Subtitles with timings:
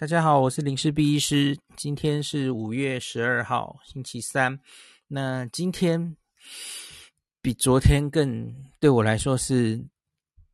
[0.00, 1.58] 大家好，我是林氏璧医师。
[1.76, 4.58] 今天是五月十二号，星期三。
[5.08, 6.16] 那今天
[7.42, 9.84] 比昨天更对我来说是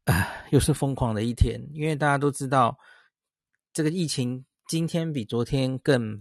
[0.06, 1.64] 啊，又是疯狂的一天。
[1.72, 2.76] 因为大家都知道，
[3.72, 6.20] 这个疫情今天比昨天更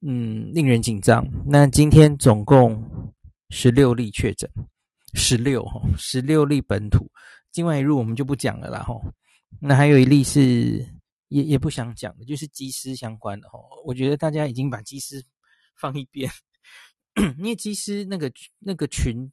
[0.00, 1.26] 嗯令人紧张。
[1.44, 2.80] 那今天总共
[3.50, 4.48] 十六例确诊，
[5.14, 7.10] 十六哈，十六例本土，
[7.50, 8.94] 境外一入我们就不讲了啦哈。
[9.60, 10.86] 那还有一例是。
[11.28, 13.58] 也也不想讲的，就是机师相关的哈。
[13.84, 15.24] 我觉得大家已经把机师
[15.76, 16.30] 放一边，
[17.38, 19.30] 因为机师那个那个群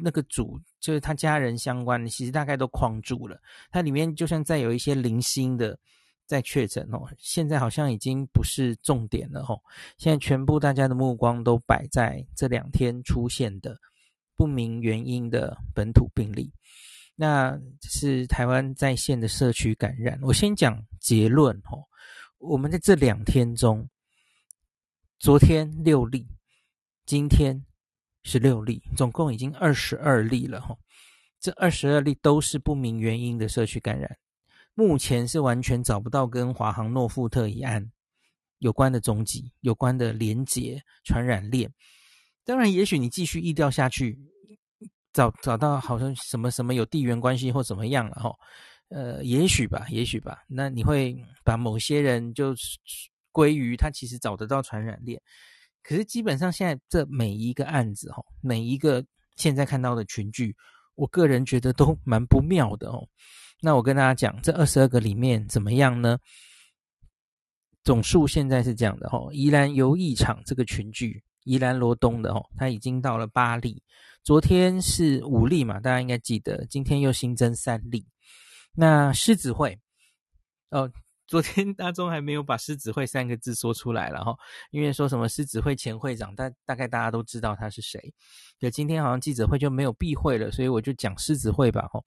[0.00, 3.40] 那个组，就是他家人相关的，其实大概都框住了。
[3.70, 5.78] 它里面就算再有一些零星的
[6.26, 9.56] 在确诊哦，现在好像已经不是重点了哈。
[9.98, 13.76] 现在全部大家的目光都摆在这两天出现的
[14.36, 16.52] 不明原因的本土病例。
[17.20, 20.18] 那是台湾在线的社区感染。
[20.22, 21.84] 我先讲结论哦，
[22.38, 23.86] 我们在这两天中，
[25.18, 26.26] 昨天六例，
[27.04, 27.62] 今天
[28.22, 30.74] 十六例，总共已经二十二例了哈。
[31.38, 34.16] 这二十二例都是不明原因的社区感染，
[34.72, 37.92] 目前是完全找不到跟华航诺富特一案
[38.60, 41.70] 有关的踪迹、有关的连结传染链。
[42.46, 44.18] 当然，也许你继续疫调下去。
[45.12, 48.32] 找找到好像什么什么有地缘关系或怎么样了哈，
[48.88, 50.38] 呃，也许吧，也许吧。
[50.48, 52.54] 那你会把某些人就
[53.32, 55.20] 归于他其实找得到传染链，
[55.82, 59.04] 可是基本上现在这每一个案子哈，每一个
[59.36, 60.54] 现在看到的群聚，
[60.94, 63.06] 我个人觉得都蛮不妙的哦。
[63.60, 66.18] 那我跟大家讲，这二十二个里面怎么样呢？
[67.82, 73.82] 总数现在是这样的哈，宜兰游艺场这个群聚，宜兰罗东的哦，它已经到了八例。
[74.22, 76.66] 昨天是五例嘛，大家应该记得。
[76.66, 78.06] 今天又新增三例。
[78.74, 79.80] 那狮子会
[80.70, 80.92] 哦，
[81.26, 84.36] 昨天大中还没有把狮子会三个字说出来了哈，
[84.70, 88.12] 因为说什么狮子会前会长，大大概大家都知道他是谁。
[88.58, 92.02] 对，今天好像记者会就没有避讳了，所以我就讲狮子会吧哈。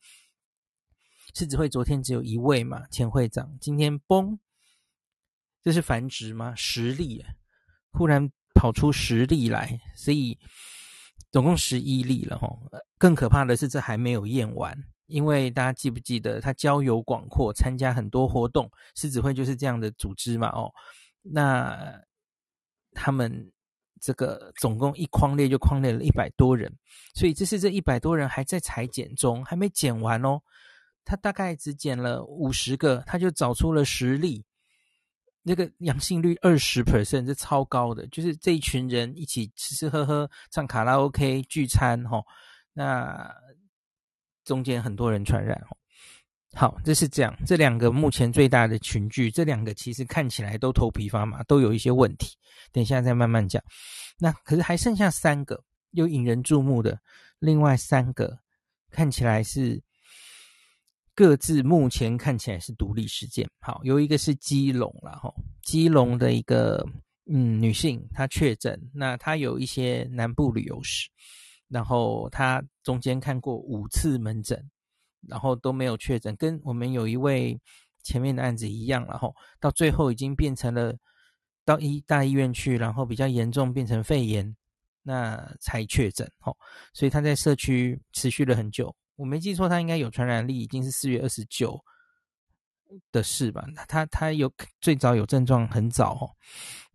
[1.34, 4.38] 狮子会昨天只有一位嘛，前会长，今天崩，
[5.64, 6.54] 这是繁殖吗？
[6.56, 7.26] 十例，
[7.92, 8.32] 忽然
[8.64, 10.40] 跑出十例来，所以。
[11.34, 12.48] 总共十一例了哈，
[13.00, 20.72] 更可怕的是这还没有验完，因为大家记不记得他交友广阔，参加很多活动，狮子会就是这样的组织嘛哦，
[21.24, 22.00] 那
[22.92, 23.52] 他们
[24.00, 26.72] 这个总共一框列就框列了一百多人，
[27.16, 30.40] 所以这是这一百多人还在裁剪中，还没剪完哦，
[31.04, 34.46] 他大概只剪了五十个，他就找出了十例。
[35.46, 42.26] 那个阳性率二十 percent 是超高的，就是这一群人一起吃吃喝喝、唱卡拉 OK、聚餐，吼，
[42.72, 43.30] 那
[44.46, 45.78] 中间很多人传染，哦。
[46.56, 52.38] 好，这是这样，这两个目前最大的群聚，这两个其实看起来都头皮发麻，都有一些问题，
[52.72, 53.62] 等一下再慢慢讲。
[54.18, 57.00] 那可是还剩下三个又引人注目的，
[57.40, 58.40] 另外三个
[58.90, 59.82] 看起来是。
[61.16, 63.48] 各自目前看起来是独立事件。
[63.60, 65.32] 好，有一个是基隆了哈，
[65.62, 66.84] 基隆的一个
[67.28, 71.08] 嗯女性，她确诊，那她有一些南部旅游史，
[71.68, 74.70] 然后她中间看过五次门诊，
[75.28, 77.60] 然后都没有确诊，跟我们有一位
[78.02, 80.96] 前面的案子一样，然后到最后已经变成了
[81.64, 84.56] 到医大医院去，然后比较严重变成肺炎，
[85.04, 86.28] 那才确诊。
[86.40, 86.52] 哈，
[86.92, 88.94] 所以她在社区持续了很久。
[89.16, 91.80] 我没记错，他应该有传染力，已经是四月二十九
[93.12, 93.66] 的事吧？
[93.88, 94.52] 他他有
[94.82, 96.30] 最早有症状很早哦，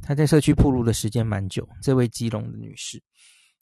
[0.02, 1.68] 他在社区暴露的时间蛮久。
[1.82, 3.02] 这位基隆的女士，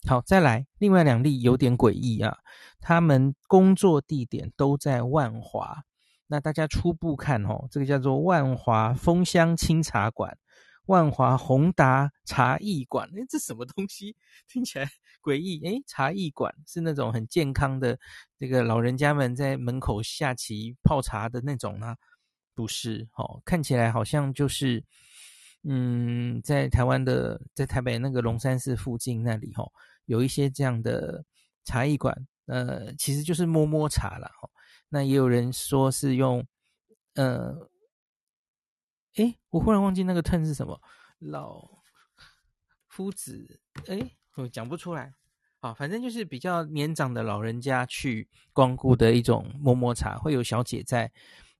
[0.07, 2.37] 好，再来另外两例有点诡异啊，
[2.79, 5.83] 他们工作地点都在万华，
[6.27, 10.37] 那大家初步看哦，这个叫做万华丰香清茶馆。
[10.87, 14.15] 万华宏达茶艺馆，诶，这什么东西？
[14.47, 14.89] 听起来
[15.21, 15.59] 诡异。
[15.65, 17.97] 诶，茶艺馆是那种很健康的，
[18.37, 21.95] 这个老人家们在门口下棋泡茶的那种呢？
[22.55, 24.83] 不是，哦，看起来好像就是，
[25.63, 29.71] 嗯，在台湾的，在台北那个龙山寺附近那里，哦，
[30.05, 31.23] 有一些这样的
[31.65, 32.15] 茶艺馆，
[32.47, 34.49] 呃，其实就是摸摸茶啦，哦，
[34.89, 36.45] 那也有人说是用，
[37.15, 37.69] 呃。
[39.17, 40.79] 哎，我忽然忘记那个 term 是什么，
[41.19, 41.67] 老
[42.87, 45.13] 夫子，哎，我讲不出来。
[45.59, 51.11] 啊，反正就是比较年长的老人家去光顾的一种摸摸茶，会有小姐在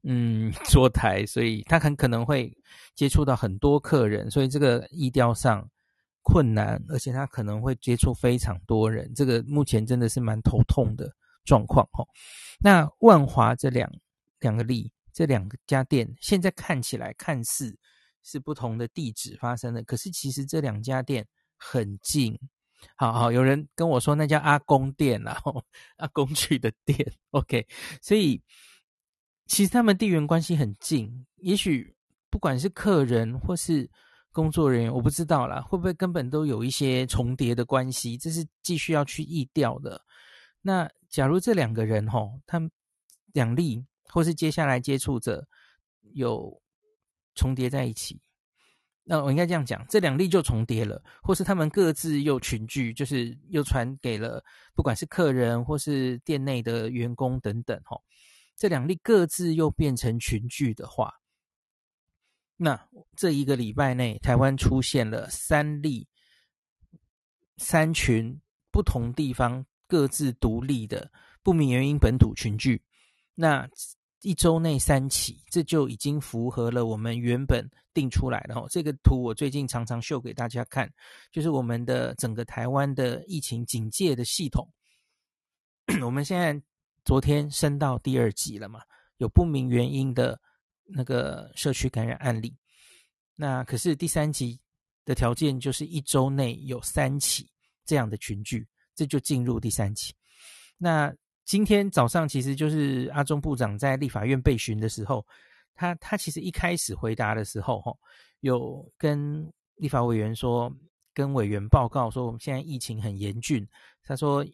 [0.03, 2.55] 嗯坐台，所以他很可能会
[2.93, 5.67] 接触到很多客人，所以这个疫调上
[6.21, 11.11] 困难，而且他可能会接触非常多人，这个目前真的是蛮头痛的
[11.43, 12.05] 状况哈。
[12.59, 13.91] 那万华这两
[14.41, 14.91] 两个例。
[15.17, 17.75] 这两家店现在看起来看似
[18.21, 21.27] 是不同的地址发生的，可是其实这两家店
[21.57, 22.37] 很近。
[22.95, 25.41] 好好，有人跟我说那叫阿公店啦，
[25.97, 27.11] 阿公去的店。
[27.31, 27.65] OK，
[27.99, 28.39] 所以
[29.47, 31.95] 其实他们地缘关系很近，也许
[32.29, 33.89] 不管是客人或是
[34.31, 39.99] 工作人员，我不知道啦，会不会根本都有一些重叠的关系，这是继续要去议调的。
[40.61, 42.69] 那假如这两个人吼，他们
[43.33, 45.47] 两例或是接下来接触者
[46.13, 46.61] 有
[47.35, 48.19] 重叠在一起。
[49.09, 54.43] 那我应该这样讲，这两例就重叠了，或是他们各自又群聚，就是又传给了
[54.75, 58.03] 不管是客人或是店内的员工等等，吼，
[58.57, 61.13] 这两例各自又变成群聚的话，
[62.57, 66.05] 那这一个礼拜内，台湾出现了三例，
[67.55, 71.09] 三群不同地方各自独立的
[71.41, 72.83] 不明原因本土群聚，
[73.35, 73.69] 那。
[74.21, 78.67] 一周内三起，这就已经符合了我们原本定出来的哦。
[78.69, 80.91] 这个图我最近常常秀给大家看，
[81.31, 84.67] 就是我们的整个台湾的疫情警戒的系统。
[86.01, 86.59] 我们现在
[87.05, 88.81] 昨天升到第二级了嘛，
[89.17, 90.39] 有不明原因的
[90.83, 92.53] 那个社区感染案例。
[93.35, 94.59] 那可是第三级
[95.05, 97.47] 的条件就是一周内有三起
[97.85, 100.13] 这样的群聚，这就进入第三期。
[100.77, 101.13] 那
[101.47, 105.25] 今天早上其实就是阿中部长在立法院被询的时候，
[105.73, 107.95] 他他其实一开始回答的时候，哈，
[108.41, 110.69] 有跟立法委员说，
[111.13, 113.65] 跟委员报告说，我们现在疫情很严峻，
[114.03, 114.45] 他说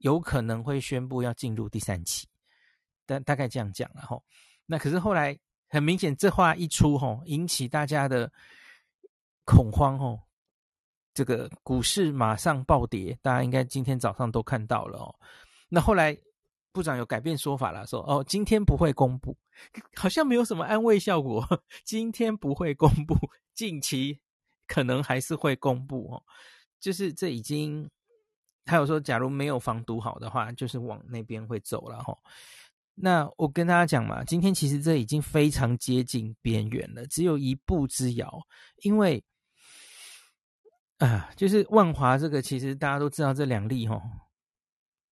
[0.00, 2.28] 有可能会宣布要进入第三期，
[3.06, 4.20] 大大概这样讲了哈。
[4.66, 5.34] 那可是后来
[5.70, 8.30] 很明显，这话一出，哈，引起大家的
[9.46, 10.22] 恐慌，哈，
[11.14, 15.14] 这个股市马上暴跌，大家应该今天早上都看到了哦。
[15.68, 16.16] 那后来，
[16.72, 19.36] 部长有改变说法了，说哦，今天不会公布，
[19.94, 21.44] 好像没有什么安慰效果。
[21.84, 23.14] 今天不会公布，
[23.54, 24.20] 近期
[24.66, 26.22] 可能还是会公布哦。
[26.80, 27.90] 就是这已经，
[28.64, 32.16] 他有说，假如没有防堵好的话，就是往那边会走了哈。
[32.94, 38.40] 那我跟大家讲嘛，今天其实这已经非常接近边缘了，只有一步之遥。
[38.82, 39.22] 因为
[40.98, 44.00] 啊，就是万华这个，其实大家都知道这两例哦。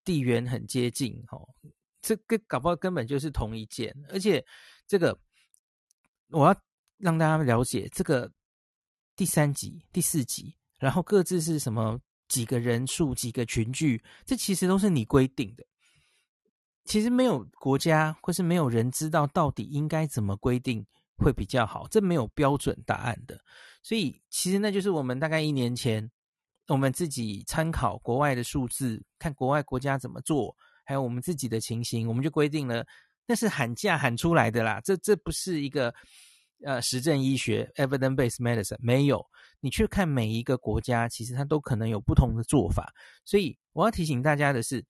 [0.06, 1.47] 地缘很接近，哦，
[2.00, 4.43] 这个搞不好根本就是同一件，而且
[4.87, 5.19] 这个
[6.29, 6.56] 我要
[6.99, 8.31] 让大家了解，这个
[9.17, 15.67] 第三集、第四集，然后各自是什么几个人数、几个群聚，这其实都是你规定的。
[16.85, 20.87] 其实没有国家或是没有人知道到底应该怎么规定
[21.17, 23.41] 会比较好，这没有标准答案的。
[23.82, 26.08] 所以其实那就是我们大概一年前。
[26.69, 32.85] 我们自己参考国外的数字，看国外国家怎么做，还有我们自己的情形，我们就规定了，
[33.25, 34.81] 那是喊价喊出来的啦。
[34.83, 35.95] 这这不是一个
[36.65, 39.25] 呃实证医学 （evidence-based medicine），没有。
[39.61, 42.93] 你去看每一个国家，其实它都可能有不同的做法。
[43.25, 44.85] 所以我要提醒大家的是，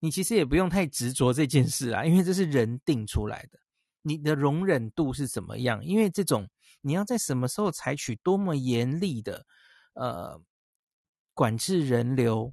[0.00, 3.60] 你其实也不用太执着这件事啊，因为这是人定出来的。
[4.02, 5.84] 你的容忍度是怎么样？
[5.84, 6.48] 因为这种
[6.80, 9.46] 你要在什么时候采取多么严厉的
[9.92, 10.42] 呃。
[11.34, 12.52] 管制人流，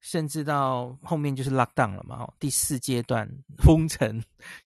[0.00, 3.28] 甚至到后面就是拉档了嘛，第四阶段
[3.58, 4.22] 封城，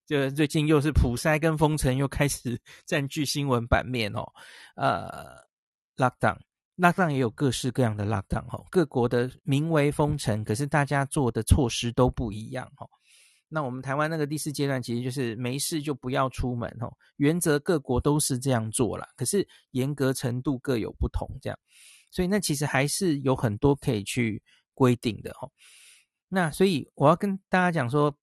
[0.06, 4.24] 就最近又是普筛跟封城又开始 占据新闻版面哦。
[4.76, 5.40] 呃
[5.96, 6.38] 拉档，
[6.76, 12.86] 拉档也有各式各样的 lockdown 哈，各国的名为封城，可是大家做的措施都不一样哈。
[13.48, 21.58] 那我们台湾那个第四阶段其实就是没事就不要出门哈，原则各国都是这样做啦，可是严格程度各有不同这样。
[22.12, 24.40] 所以那其实还是有很多可以去
[24.74, 25.48] 规定的哈。
[26.28, 28.14] 那所以我要跟大家讲说，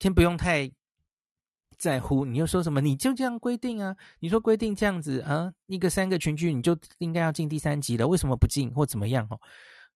[0.00, 0.70] 先不用太
[1.78, 2.24] 在乎。
[2.24, 2.80] 你又说什么？
[2.80, 3.96] 你就这样规定啊？
[4.18, 5.52] 你说规定这样子啊？
[5.66, 9.26] 一个三个群聚你就应该要进第三级了，为什么不进或怎么样？
[9.30, 9.38] 哦，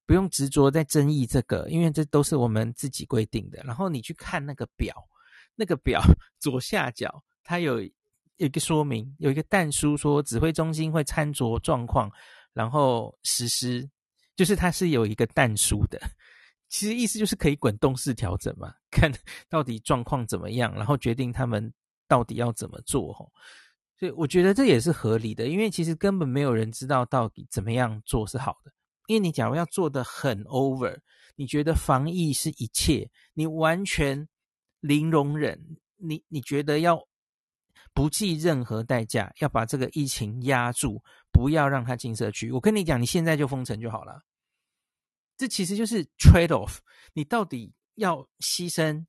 [0.06, 3.62] 不用执着在争议这个，因为这都是我们自己规定的。
[3.64, 4.94] 然后你去看那个表，
[5.54, 6.02] 那个表
[6.38, 12.10] 左下角它有有一个说明，有一个但书说指挥中心会参酌状况。
[12.56, 13.86] 然后实施，
[14.34, 16.00] 就是它是有一个但书的，
[16.70, 19.12] 其实意思就是可以滚动式调整嘛，看
[19.50, 21.70] 到底状况怎么样，然后决定他们
[22.08, 23.30] 到底要怎么做吼。
[23.98, 28.72] 所以我觉得这也是合理的，因为其实根本没有人知道到底怎么样做是好的。
[29.06, 30.98] 因为你假如要做得很 over，
[31.34, 34.26] 你觉得防疫是一切，你完全
[34.80, 37.06] 零容忍，你你觉得要。
[37.92, 41.02] 不计任何代价要把这个疫情压住，
[41.36, 42.50] 不要让他进社区。
[42.50, 44.22] 我跟你讲，你现在就封城就好了。
[45.36, 46.78] 这其实就是 trade off，
[47.12, 49.04] 你到底要牺牲，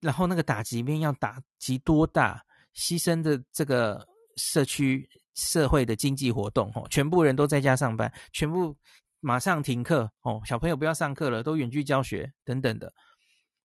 [0.00, 2.44] 然后那个打击面要打击多大，
[2.74, 4.04] 牺牲的这个
[4.36, 8.76] 社区社会的经济活动，哦，全部人都在家上班，全部
[9.20, 12.92] 马上停课，哦，小朋友不要上课了，都远距教学等等的。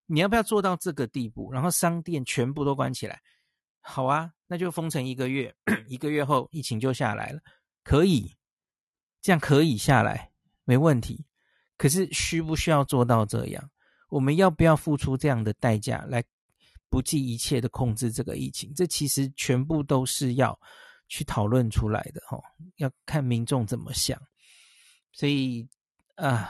[0.05, 1.51] 你要不要做到这个地步？
[1.51, 3.19] 然后商店全部都关起来？
[3.81, 5.51] 好啊，那就封城一个月，
[5.87, 7.39] 一个月后疫情就下来了，
[7.83, 8.35] 可以，
[9.21, 10.31] 这样可以下来，
[10.63, 11.25] 没问题。
[11.77, 13.69] 可是需不需要做到这样？
[14.09, 16.23] 我们要不要付出这样的代价来
[16.89, 18.73] 不计一切的控制这个疫情？
[18.73, 20.59] 这其实全部都是要
[21.07, 22.43] 去讨论出来的，哦，
[22.77, 24.21] 要看民众怎么想。
[25.11, 25.67] 所以
[26.15, 26.49] 啊。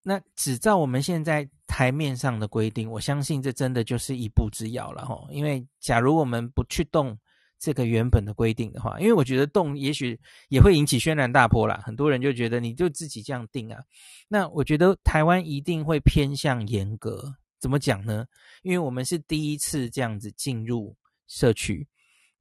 [0.00, 5.26] 那只照我们现在台面上的规定，我相信这真的就是一步之遥了哈。
[5.28, 7.18] 因为假如我们不去动
[7.58, 11.80] 这个原本的规定的话，因为我觉得动也许也会引起轩然大波啦。
[11.84, 13.80] 很多人就觉得你就自己这样定啊。
[14.28, 17.34] 那我觉得台湾一定会偏向严格。
[17.58, 18.24] 怎么讲呢？
[18.62, 20.96] 因为我们是第一次这样子进入
[21.26, 21.86] 社区，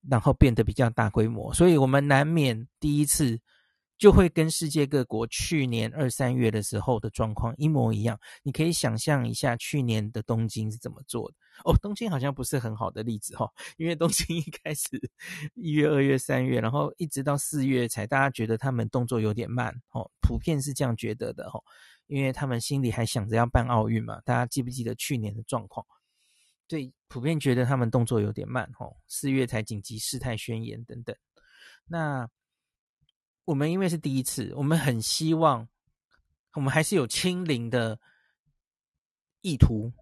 [0.07, 3.39] 然后变得比较大规模，所以我们难免第一次。
[4.00, 8.15] 就会跟世界各国去年二三月的时候的状况一模一样。
[8.43, 11.75] 你可以想象一下去年的东京是怎么做的哦。
[11.81, 14.89] 东京好像不是很好的例子哈、哦，因为东京 一开始
[15.55, 21.63] 一月、二月、三月，然后一直到四月才大家觉得他们动作有点慢哦，普遍是这样觉得的哈、哦，
[22.07, 24.21] 因为他们心里还想着要办奥运嘛。
[24.25, 25.85] 大家记不记得去年的状况？
[26.67, 31.15] 对，普遍觉得他们动作有点慢哦，四月才紧急事态宣言等等。
[31.85, 32.29] 那。
[33.47, 35.69] 我们因为是第一次，我们很希望，
[36.55, 37.97] 我们还是有清零的
[39.39, 39.93] 意图。